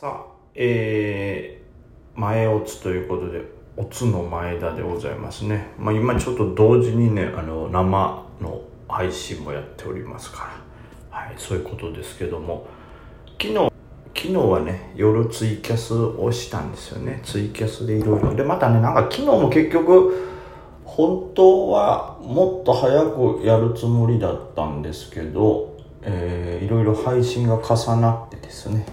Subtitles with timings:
[0.00, 3.42] さあ、えー、前オツということで、
[3.76, 5.72] オツの前田でございますね。
[5.76, 10.52] まあ今ちょっと同時にね、あの、生の配信もやっておりますか
[11.10, 12.68] ら、はい、そういうことですけども、
[13.42, 13.54] 昨日、
[14.14, 17.20] 昨日はね、夜ツイキャスをしたんですよね。
[17.24, 18.36] ツイキャスでいろいろ。
[18.36, 20.14] で、またね、なんか昨日も結局、
[20.84, 28.86] 本当はもっと早くやるつもりだったんですけど、えー、いろいろ配信が重なってですね、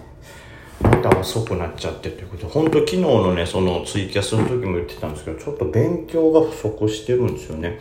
[0.86, 7.80] また遅くなっちゃってということで、本当昨日のね、そのツイキャスの時も言ってたんですけど、ちょっと勉強が不足してるんですよね。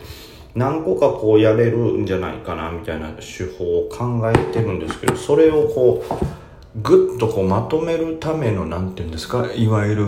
[0.55, 10.07] 何個かこうやれるんじゃないかな、みたいな手法を考えてるんですけど、それをこう、ぐっとこうまとめるための、なんていうんですか、いわゆる、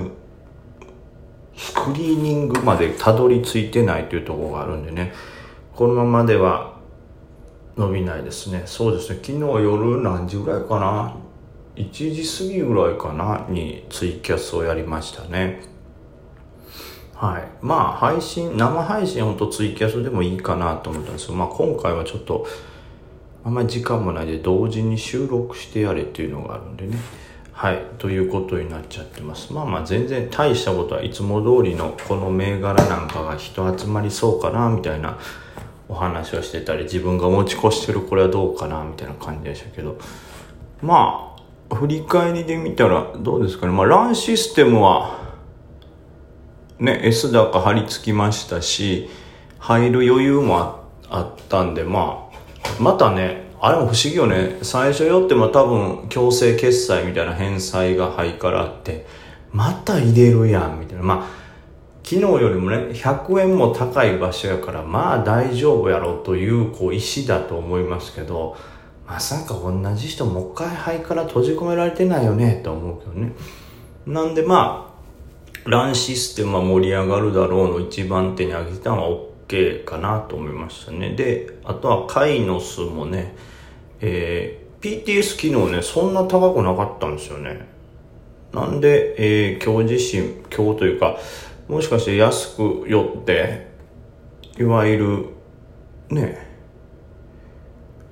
[1.56, 5.12] スクリーニングまでたどり着いてないというところがあるんでね、
[5.76, 6.78] このままでは
[7.76, 8.64] 伸びないですね。
[8.66, 11.16] そうですね、昨日夜何時ぐらいかな？
[11.78, 15.62] 1時過ぎぐらいかなにツイキャスをやりましたね。
[17.14, 17.48] はい。
[17.62, 22.46] まあ、配信、生配信ほんとツイキャスでもいいかなと思ったんですけど、まあ今回はちょっと、
[23.44, 26.98] あんまり時間もないで同時に収録してやれっていうのがあるんでね。
[27.54, 27.82] はい。
[27.98, 29.52] ということになっちゃってます。
[29.52, 35.18] まあまあ全然大したことはいつも通りのこの銘柄なんかが人集まりそうかなみたいな
[35.90, 39.98] お話をしてたり、自分が持ち越してるこれはどうかなみたいな感じでしたけど、
[40.82, 41.37] まあ、
[41.74, 43.74] 振り返りで見たらどうですかね。
[43.74, 45.20] まあ、ランシステムは、
[46.80, 49.10] ね、S 高張り付きましたし、
[49.60, 54.60] 入る余裕もあったんで、まあ、またね、あれも不思議よね。
[54.62, 59.06] 最初よっても多分強制決済みたいな返済がハイからあって、
[59.52, 61.04] また入れるやん、みたいな。
[61.04, 61.48] まあ、
[62.04, 68.56] 昨日よりもね、100円も高い場所やから、まあ大丈夫やろという、こう、意思だと思いますけど、
[69.08, 73.32] まさか同じ人もう一回肺から閉じ込められてないよねと思うけどね。
[74.06, 74.94] なんでま
[75.66, 81.16] あランシステムは盛り上がるだろうの一番手に挙げたのは OK かなと思いましたね。
[81.16, 83.36] であとはカイノスもね
[84.00, 87.68] えー、PTS 機能ねそんな高くなかったんですよね。
[88.54, 91.18] なんで、えー、今日自身今日というか
[91.68, 93.68] もしかして安く寄って
[94.58, 94.98] いわゆ
[96.10, 96.47] るね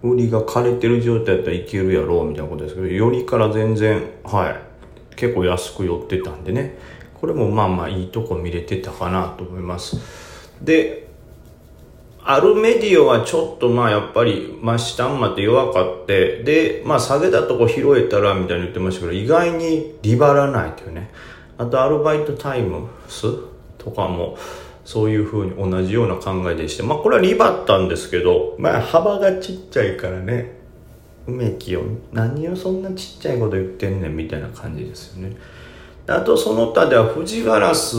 [0.04, 6.78] 売りが枯れてる状態だったらいけるやろうみたいなことですけど、よりから全然、はい、結構安く寄ってたんでね、
[7.14, 9.98] これもまあまあいいとこ見れてたかなと思います。
[10.62, 11.08] で、
[12.24, 21.12] あるメディアはちょっとまあやっぱり真下まで弱かって、で、まあ下げたとこ拾えたらみたいに言ってましたけど、意外にリバらないというね。
[21.58, 23.28] あとアルバイトタイムス
[23.78, 24.38] とかも、
[24.86, 30.60] そういう風に同じような考えでして、まあこれはリバったんですけど、まあ幅がちっちゃいからね、
[31.28, 35.36] 梅木を何をそんなちっちゃいこと言ってんねんみたいな感じですよね。
[36.08, 37.98] あとその他では富士ガラス、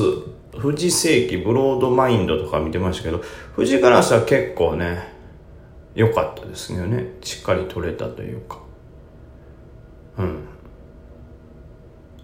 [0.53, 3.21] 富士世紀、ブロードマインドとか見てましたけど、
[3.57, 5.13] 富士ガラスは結構ね、
[5.97, 7.17] 良かったですよね。
[7.23, 8.61] しっかり取れたというか。
[10.19, 10.39] うん。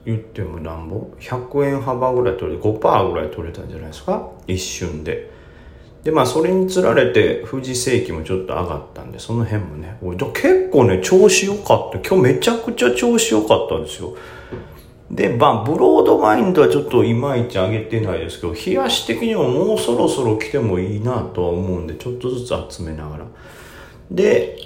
[0.04, 4.28] 言ってもなんぼ ?100 円幅ぐらい取れて、5%ぐらい取れたんじゃないですか？
[4.46, 5.30] 一瞬で。
[6.02, 9.98] で、まあ、それにつられて、富士世紀もちょっと上がったんで、その辺もね、
[10.34, 11.98] 結構ね、調子良かった。
[11.98, 14.16] 今日めちゃくちゃ調子良かったんですよ。
[15.12, 23.26] で、まあ、ブロードマインドはちょっといまいち上げてないですけど、冷やし的にももうそろそろ来てもいいなとは思うんで、ちょっとずつ集めながら。
[24.10, 24.56] で、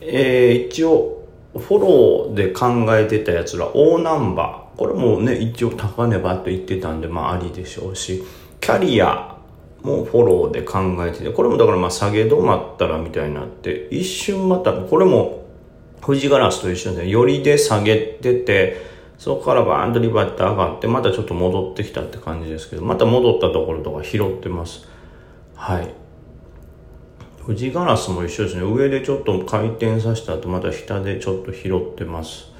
[0.00, 1.15] えー、一応、
[1.58, 4.78] フォローで考えてたやつら、大ナンバー。
[4.78, 8.22] これもね、一応高値ばと言ってたんで、まあありでしょうし、
[8.60, 9.36] キャリア
[9.82, 15.44] もフォローで考えてて、これもだからまあ下げ止まったらみたいになって、一瞬また、これも
[16.02, 24.86] 富士ガラスと一緒で、よりで下げてて、そこからバーンとリバッて上がって、またちょっと戻ってきたって感じですけど、また戻ったところとか拾ってます。
[25.54, 26.05] はい。
[27.46, 28.62] 富士ガラスも一緒ですね。
[28.62, 32.50] 上でちょっと回転させた後、また下でちょっと拾ってます。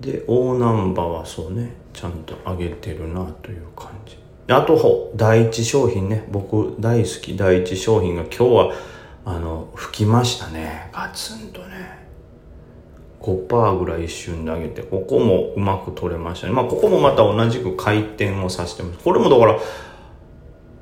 [0.00, 4.18] で、大ナンバーはそうね、ちゃんと上げてるなという感じ。
[4.48, 8.72] あと、第一商品ね、僕大好き第一商品が今日は、
[9.24, 10.90] あの、吹きましたね。
[10.92, 12.08] ガツンとね。
[13.20, 16.52] 5%ぐらい一瞬で上げて、ここもうまく取れましたね。
[16.52, 19.04] まあ、ここもまた同じく回転をさせてます。
[19.04, 19.58] これもだから、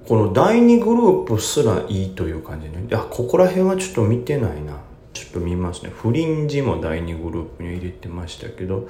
[0.07, 2.85] この第2グループすらいいという感じね。
[2.89, 4.79] いや、ここら辺はちょっと見てないな。
[5.13, 5.91] ちょっと見ますね。
[5.91, 8.89] フリンジも第2グループに入れてましたけど、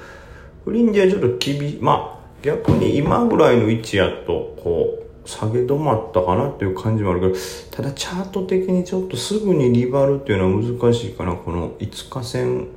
[0.64, 1.78] フリンジはちょっと厳しい。
[1.80, 7.34] まあ、逆に今ぐらいの位置やと、こう、下げ止まったかなっていう感じもあるけど、
[7.70, 11.32] ただチャート的にちょっとすぐにリバルっていうのは難しいかな。
[11.32, 12.68] この5日線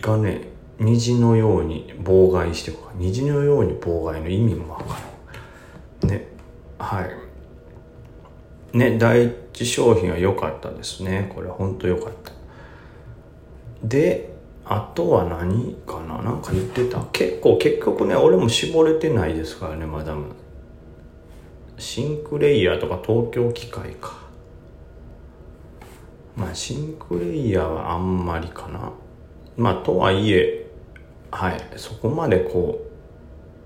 [0.00, 0.48] がね
[0.78, 4.84] 虹のように妨害してる虹のように妨害の意味もわか
[6.02, 6.28] らんね
[6.78, 7.25] はい
[8.72, 11.32] ね第一商品は良かったですね。
[11.34, 12.32] これ本当良かった。
[13.82, 14.34] で
[14.64, 16.20] あとは何かな？
[16.22, 17.04] なんか言ってた。
[17.12, 20.26] 結構結局ね俺も絞れてないですからねマダム。
[21.78, 24.14] シンクレイヤーとか東京機械か。
[26.34, 28.92] まあシンクレイヤーはあんまりかな。
[29.56, 30.66] まあとはいえ
[31.30, 32.82] はいそこまでこ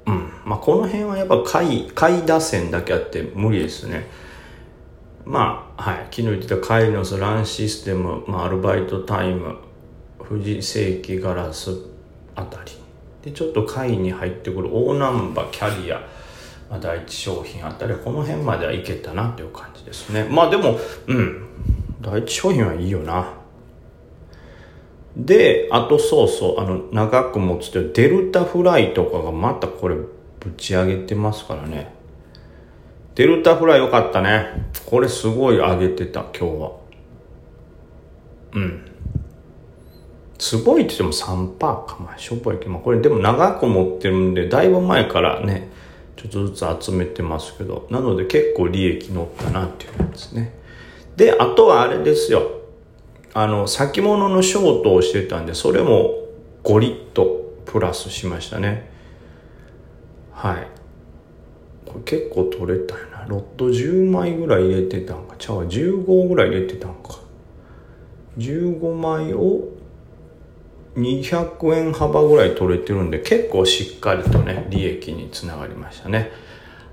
[0.07, 0.33] ううん。
[0.45, 4.07] まあこの辺はやっぱ下位下位打線だけあって無理ですね。
[5.25, 6.05] まあはい。
[6.11, 9.57] 昨日言ってたカイノスランシステム、まあ、アルバイトタイム
[10.19, 11.71] 富士世紀ガラス
[12.35, 12.73] あたり。
[13.23, 16.01] でちょっと下位に入ってくる大難波キャリア
[16.71, 20.25] まあ、第一商品あたりこの辺まではいけたなっていう感じですね。
[20.31, 20.79] まあでも
[21.09, 21.47] うん。
[22.01, 23.35] 第一商品はいいよな。
[25.17, 30.09] であとそうそうあの長く持つとデルタフライとかがまたこれぶ
[30.57, 31.93] ち上げてますからね。
[33.21, 34.47] デルタフライ良かったね。
[34.87, 36.73] これすごい上げてた今日は。
[38.55, 38.87] うん。
[40.39, 41.99] すごいって言っても3%か。
[42.01, 45.69] まあしょぼいけど、まあ、これでも長く持ってるんでだいぶ前からね
[46.17, 47.87] ちょっとずつ集めてますけど。
[47.91, 50.55] なので結構利益乗ったなっていうやつね。
[51.17, 52.63] であとはあれですよ。
[53.35, 56.15] あの先物のショートをしてたんでそれも
[56.65, 58.91] 5リットプラスしましたね。
[60.33, 60.67] はい。
[61.85, 65.37] これ結構取れたよロット10枚ぐらい入れてたんか。
[65.39, 67.19] ちゃう15ぐらい入れてたんか。
[68.39, 69.69] 15枚を
[70.97, 76.31] 200円幅ぐらい取れてるんで結構しっかりとね利益につながりましたね。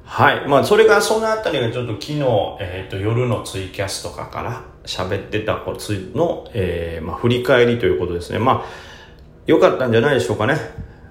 [0.04, 0.48] はい。
[0.48, 2.22] まあそれがそのあたりがちょっと昨日、
[2.62, 8.40] えーと、夜のツイキャスとかから喋ってたこつの、えーまあ、振り返りということですね。
[8.40, 8.66] まあ
[9.46, 10.56] 良かったんじゃないでしょうかね。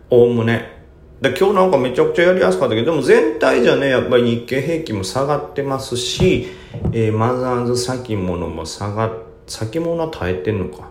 [0.09, 0.76] おおむね。
[1.21, 6.49] で今日なんかめちゃくちゃやりやすかったけどでも全体じゃねやっぱり日経平均も下がってますし、
[6.93, 9.11] えー、マザーズ先物も下が
[9.47, 10.91] 先物は耐えてんのか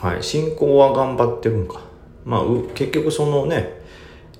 [0.00, 1.82] はい、進行は頑張ってるんか。
[2.24, 2.42] まあ、
[2.74, 3.78] 結局そのね、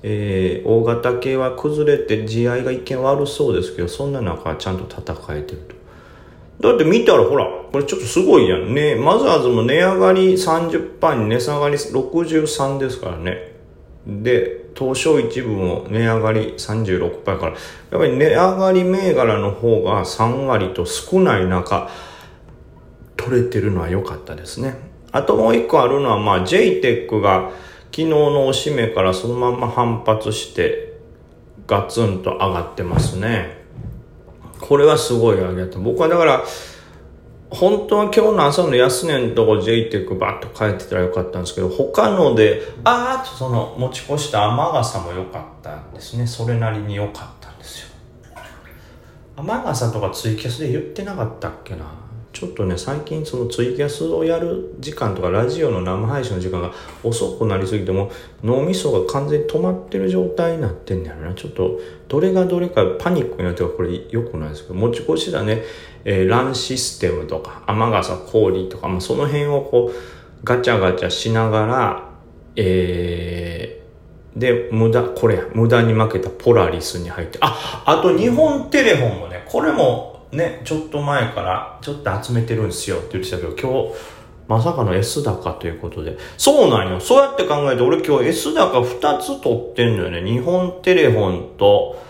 [0.01, 5.61] えー、大型系は崩れて地合いが一見悪そうですけど、そんな中ちゃんと戦えてる
[6.59, 6.69] と。
[6.69, 8.95] だって見たらほら、これちょっとすごいやんね。
[8.95, 13.53] マザーズも値上がり30%に値下がり63ですからね。
[14.07, 17.55] で、東証一部も値上がり36%から、やっ
[17.91, 21.89] ぱり値上がり銘柄の方が3割と少ない中、
[23.17, 24.75] 取れてるのは良かったですね。
[25.11, 27.51] あともう一個あるのは、まあ、JTEC が
[27.85, 30.93] 昨日のおしめからそのまま反発して、
[31.67, 33.61] ガツンと上がってますね。
[34.59, 35.79] これはすごい上げた。
[35.79, 36.43] 僕はだから、
[37.51, 46.25] 本当は今日の朝の安値のとこ J テックバッと帰ってたらよかったんですけど、他ので、あーとその持ち越した雨傘も良かったんですね。
[46.25, 47.87] それなりに良かったんですよ。
[49.35, 51.85] 雨傘とかツイキャスで言ってなかったっけな
[52.33, 56.71] ちょっとね最近そのツイキャスをやる時間とかラジオの生配信の時間が
[57.03, 58.11] 遅くなりすぎても
[58.43, 61.33] 脳みそが完全に止まってる状態になってんだよな。
[61.33, 65.63] ちょっとどれがどれかパニックになってるこれ良くないですけど持ち越しだね、
[66.05, 69.95] えー、ランシステムとか雨傘氷とか、まあ、その辺をこう
[70.43, 72.11] ガチャガチャしながら
[72.55, 83.97] えー、で無駄これや無駄に負けたポラリスに入ってああと日本テレフォンもねこれもね、ちょっと前からちょっと集めてるんですよって言ってたけど、今日、
[84.47, 86.17] まさかの S 高ということで。
[86.37, 86.99] そうなんよ。
[86.99, 90.23] そうやって考えて、俺今日 S 高2つ取ってんのよね。
[90.23, 92.01] 日本テレフォンと、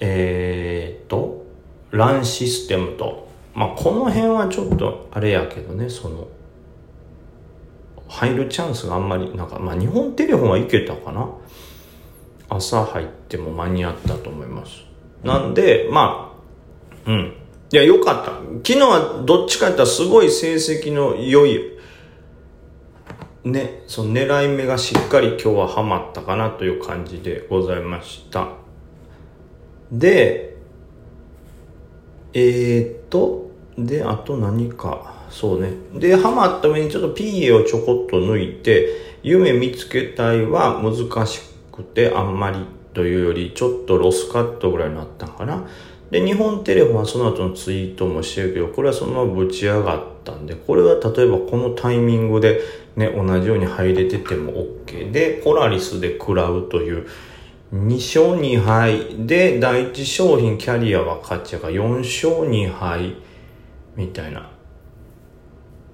[0.00, 1.44] えー、と、
[1.90, 3.28] ランシステムと。
[3.54, 6.28] まあ、この辺はちょっと、あれやけどね、その、
[8.08, 11.28] 入るチャンスがあんまり、なんか、まあ、日本テレフォンはいけたかな。
[12.50, 14.84] 朝入っても間に合ったと思います。
[15.22, 16.27] なんで、まあ、
[17.08, 17.32] うん。
[17.72, 18.32] いや、よかった。
[18.32, 21.78] 昨日はどっちかやったらすごい成績の良い、
[23.44, 28.48] ね、その狙い目がしっかり今日はハマったかなという感じでございました。
[29.90, 30.56] で、
[32.34, 35.72] えー、っと、で、あと何か、そうね。
[35.94, 38.88] で、ハマった上にちょっと PA をちょこっと抜いて、
[39.22, 41.40] 夢見つけたいは難し
[41.72, 45.66] くてあんまりというより、ちょっとロスカットぐらいになったんかな。
[46.10, 52.60] で、日本テレフォンはその後のツイートもしてるけど、これはそのままぶち上がったんで、これは例えばこのタイミングで
[52.96, 54.52] ね、同じように入れてても
[54.86, 57.06] OK で、ポラリスで食らうという、
[57.74, 63.16] 2勝2敗で、第一商品キャリアは勝ちやから4勝2敗
[63.96, 64.50] みたいな。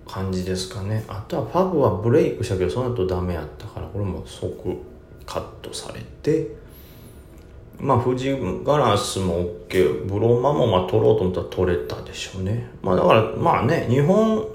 [0.07, 4.79] 感じですかねあとはファブはブレイクしたけどその後ダメやったからこれも即
[5.27, 6.55] カットされて
[7.79, 12.71] まあ富士ガラスも OK ブローマもまあ取ろうと思ったら取れたでしょうね。
[12.83, 14.47] まあだからまあね日本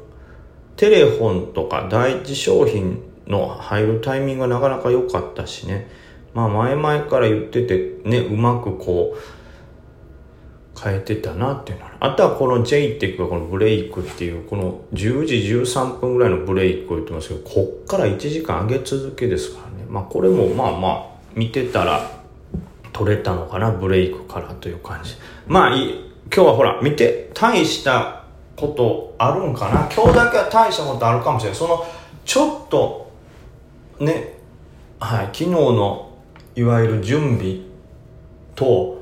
[0.76, 5.88] テレフォンとか第一商品の入るタイミングがなかなか良かったしね。
[6.34, 11.92] まあ前々から言っててねうまくこう変えてたなっていうのは。
[12.00, 19.86] あとはこの J っていうかこのブレイクっていうこの10時13分ぐらいのブレイクを言ってますけどこっから1時間上げ続けですからね。
[19.90, 22.19] まあこれもまあまあ見てたら
[23.00, 23.72] 取れたのかな？
[23.72, 25.15] ブレイクからという感じ。
[25.48, 28.25] まあいい今日はほら見て大した
[28.58, 29.89] ことあるんかな？
[29.89, 31.58] 今日だけは大したことあるかもしれない。
[31.58, 31.86] その
[32.25, 33.10] ちょっと
[34.01, 34.34] ね
[35.00, 36.12] はい昨日の
[36.56, 37.60] いわゆる準備
[38.53, 39.00] と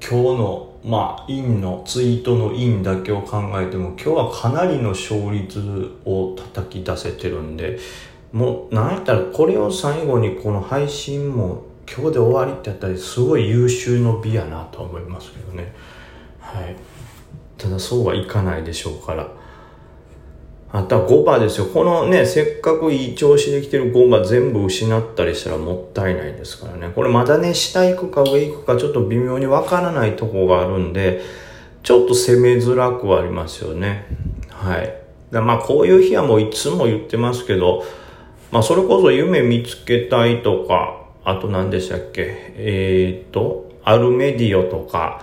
[0.00, 5.60] 今日のまあ、インのツイートのインだけを考えても今日はかなりの勝率
[6.04, 7.80] を叩き出せてるんで
[8.32, 11.64] もうなんやったらこれを最後にこの配信も
[11.96, 15.72] 今日で終わりってやったらすごい優秀の美やなと思いますけどね
[16.40, 16.76] はい
[17.56, 19.28] ただそうはいかないでしょうから
[20.70, 21.66] あとは5番ですよ。
[21.66, 26.92] このね、せっかくいい調子できてる5番全部失ったりしたらもったいないですからね。
[26.94, 31.22] これまだね、下行くか上行くかちょっと微妙にわからないとこがあるんで、
[31.82, 34.04] ちょっと攻めづらくはありますよね。
[34.50, 34.94] はい。
[35.30, 37.82] だまあこういう日はもういつも言ってますけど、
[38.50, 40.97] まあそれこそ夢見つけたいとか、
[41.28, 45.22] あと何でしたっけ、えー、っと、アルメディオとか、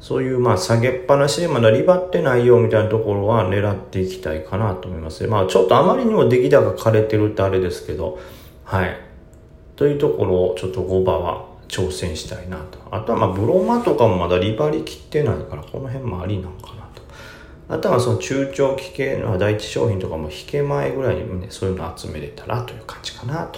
[0.00, 8.18] そういうまあ下げっぱなしでまだリバってないよみたいなところは狙っていきたいかなと思いますまあちょっとあまりにも出来高枯れてるってあれですけど、
[8.64, 8.96] はい。
[9.76, 12.78] というところをちょっと5番は挑戦したいなと。
[12.90, 17.02] あとはまあブロマとかもまだリバりきってないからこの辺もありなんかなと。
[17.68, 23.52] あとはその中長期系の第一商品とかも引け前ぐらいにね、そういうの集めれたらという感じかなと